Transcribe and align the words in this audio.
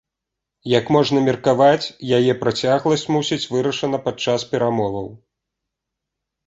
Як 0.79 0.85
можна 0.95 1.19
меркаваць, 1.27 1.91
яе 2.21 2.33
працягласць 2.41 3.07
мусіць 3.17 3.41
вырашана 3.55 3.97
падчас 4.09 4.49
перамоваў. 4.57 5.07